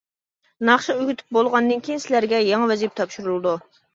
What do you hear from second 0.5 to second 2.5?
ناخشا ئۆگىتىپ بولغاندىن كېيىن سىلەرگە